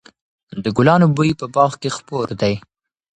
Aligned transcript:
د 0.63 0.65
ګلانو 0.77 1.07
بوی 1.15 1.31
په 1.41 1.45
باغ 1.55 1.71
کې 1.81 1.89
خپور 1.97 2.27
دی. 2.41 2.53